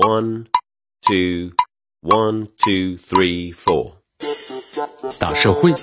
[0.00, 0.46] One,
[1.06, 1.52] two,
[2.00, 3.96] one, two, three, four。
[5.18, 5.74] 大社会，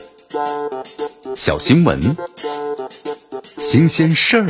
[1.35, 2.17] 小新闻，
[3.59, 4.47] 新鲜事儿，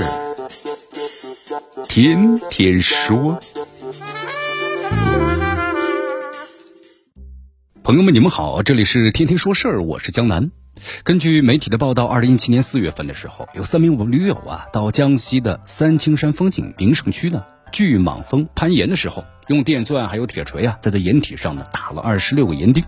[1.90, 3.42] 天天说。
[7.84, 10.50] 朋友们，你们好，这里是天天说事儿，我是江南。
[11.04, 17.44] 根据媒体的报道，二零一七年四月份的时候，有三名驴友啊，到江西的三清山风景名胜区呢，
[17.78, 22.84] 巨蟒峰攀岩的时候，用电钻还有铁锤啊，在这岩体上呢打了二十六个岩钉。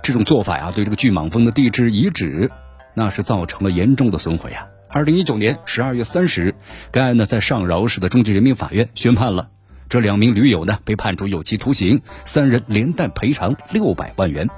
[0.00, 2.52] 这种做法呀，对这个巨蟒峰的地质遗址，
[2.94, 4.68] 那是造成了严重的损毁啊。
[4.90, 6.54] 二零一九年十二月三十日，
[6.92, 9.48] 该案呢在上饶市的中级人民法院宣判了，
[9.88, 14.48] 这两名驴友呢被判处有期徒刑，三人连带赔偿六百万元。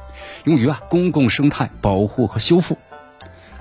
[0.45, 2.77] 用于啊公共生态保护和修复。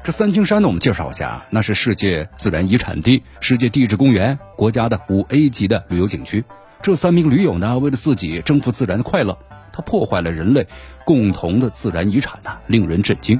[0.03, 6.43] 这三清山呢，我们介绍一下，那是世界自然遗产地、世界地质公园、国家的五 A 级的旅游景区。
[6.81, 9.37] 这三名驴友呢，为了自己征服自然的快乐，
[9.71, 10.65] 他破坏了人类
[11.05, 13.39] 共同的自然遗产呐，令人震惊。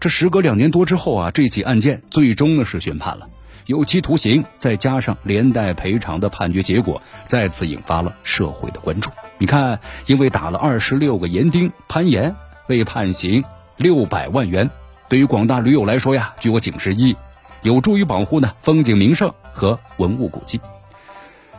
[0.00, 3.28] 这时隔两年多之后啊，这起案件最终呢是宣判了
[3.66, 9.10] 有期徒刑，再加上连带赔偿的判决结果，再次引发了社会的关注。
[9.38, 12.34] 你看，因为打了二十六个岩钉攀岩。
[12.66, 13.44] 被判刑
[13.76, 14.70] 六百万元，
[15.14, 17.16] 对于广大驴友来说呀，据我警示意义，
[17.62, 20.60] 有助于保护呢风景名胜和文物古迹。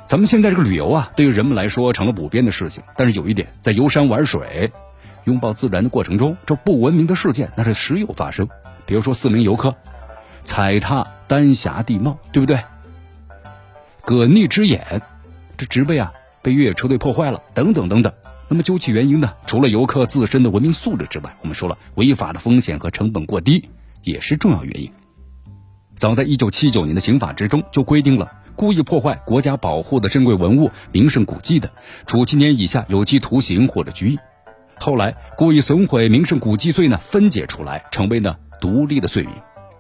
[0.04, 2.84] 咱们现在这个旅游啊，对于人们来说成了普遍的事情。
[2.98, 4.74] 但是有一点，在游山玩水、
[5.24, 8.50] 拥抱自然的过程中，这不文明的事件那是时有发生。
[8.86, 9.74] 比如说四名游客
[10.44, 12.60] 踩踏丹霞地貌，对不对？
[14.02, 15.02] 葛逆之眼，
[15.56, 16.12] 这植被啊
[16.46, 18.14] 被越野车队破坏了，等等等等。
[18.48, 19.34] 那么究其原因呢？
[19.48, 23.70] 除了游客自身的文明素质之外，我们说了，违法的风险和成本过低
[24.04, 24.92] 也是重要原因。
[25.96, 31.72] 早在一九七九年的刑法之中就规定了，故意破坏国家保护的珍贵文物、名胜古迹的，
[32.06, 34.20] 处七年以下有期徒刑或者拘役。
[34.80, 39.34] 后来，故意损毁名胜古迹罪呢分解出来，成为呢独立的罪名。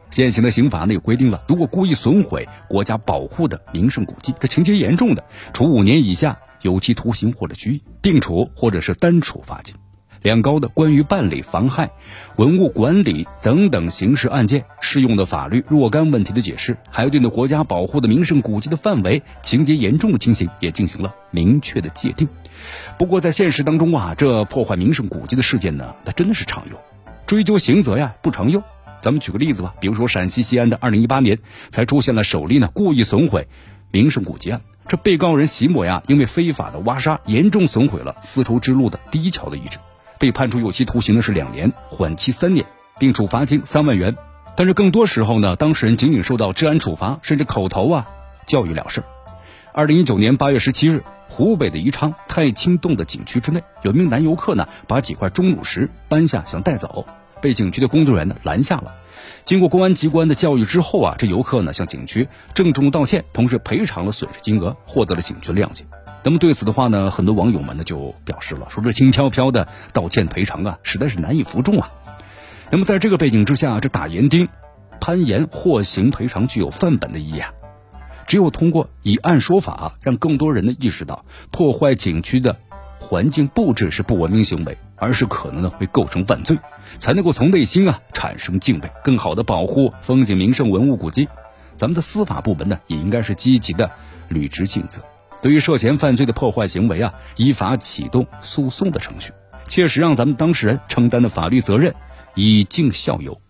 [0.09, 5.23] 现行的刑法呢也规定了，如果故意损毁国家保护的名胜古迹，这情节严重的，
[5.53, 6.39] 处五年以下。
[6.65, 9.75] 有期徒刑或者拘役、定处或者是单处罚金。
[10.23, 11.91] 两高的关于办理妨害
[12.35, 22.27] 文物管理等等刑事案件适用的法律若干问题的解释，还有对国家保护的名胜古迹的范围、情节严重的情形也进行了明确的界定。
[22.97, 26.77] 不过在现实当中啊，这破坏名胜古迹的事件呢，它真的是常有，
[27.27, 28.63] 追究刑责呀不常用。
[29.03, 31.37] 咱们举个例子吧，比如说陕西西安的二零一八年
[31.69, 33.47] 才出现了首例呢故意损毁
[33.91, 34.61] 名胜古迹案。
[34.87, 39.79] 这被告人席某呀，因为非法的挖沙，严重损毁了丝绸之路的第一桥的遗址，
[40.19, 42.65] 被判处有期徒刑的是两年，缓期三年，
[42.99, 44.15] 并处罚金三万元。
[44.55, 48.05] 但是更多时候呢，当事人仅仅受到治安处罚，甚至口头啊
[48.45, 49.03] 教育了事。
[49.73, 57.07] 二零一九年八月十七日，湖北的宜昌太清洞的景区之内，有名男游客呢，把几块钟乳石搬下想带走，
[57.45, 58.95] 被景区的工作人员呢拦下了。
[59.43, 65.85] 经过公安机关的教育之后啊，这游客呢向景区郑重道歉，同时赔偿了损失金额，获得了景区的谅解。
[66.23, 71.91] 那么对此的话呢，很多网友们呢就表示了，说这轻飘飘的道歉赔偿啊，实在是难以服众啊。
[72.71, 74.49] 那么在这个背景之下，这打岩钉、
[74.99, 77.51] 攀岩获刑赔偿具有范本的意义啊。
[78.25, 82.57] 只有通过以案说法，让更多人呢意识到破坏景区的
[83.05, 84.77] 环境布置是不文明行为。
[84.97, 86.57] 而是可能呢会构成犯罪，
[86.99, 91.27] 才能够从内心啊产生敬畏，更好的保护风景名胜文物古迹。
[91.75, 93.91] 咱们的司法部门呢也应该是积极的
[94.29, 95.01] 履职尽责，
[95.41, 99.33] 对于涉嫌犯罪的破坏行为啊，依法启动诉讼的程序，
[99.67, 101.93] 切实让咱们当事人承担的法律责任，
[102.33, 103.41] 以儆效尤。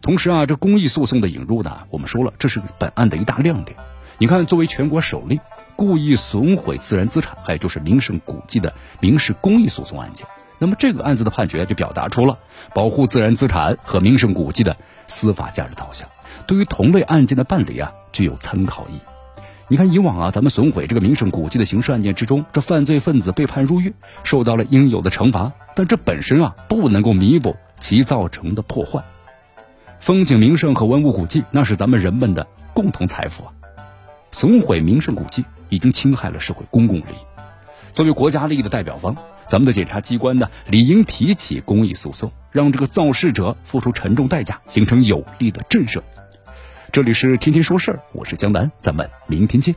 [0.00, 3.76] 同时啊，这公益诉讼的引入呢，我们说了，这是本案的一大亮点。
[4.16, 5.40] 你看，作为全国首例
[5.80, 10.26] 故意损毁自然资产，还有就是名胜古迹的民事公益诉讼案件。
[10.58, 12.38] 那么这个案子的判决就表达出了
[12.74, 14.76] 保护自然资产和名胜古迹的
[15.06, 16.06] 司法价值导向，
[16.46, 19.00] 对于同类案件的办理啊具有参考意义。
[19.68, 29.02] 你看以往啊，咱们损毁这个名胜古迹的刑事案件之中，这犯罪分子被判入狱，受到了应有的惩罚，但这本身啊不能够弥补其造成的破坏。
[29.98, 33.52] 风景名胜和文物古迹那是咱们人们的共同财富啊，
[34.40, 37.92] 损毁名胜古迹已经侵害了社会公共利益。
[37.92, 39.14] 作为国家利益的代表方，
[39.46, 46.00] 咱们的检察机关呢，理应提起公益诉讼，让这个肇事者付出沉重代价，形成有力的震慑。
[46.90, 49.74] 这里是天天说事儿，我是江南，咱们明天见。